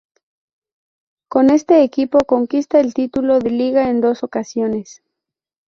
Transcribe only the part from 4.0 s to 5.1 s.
dos ocasiones.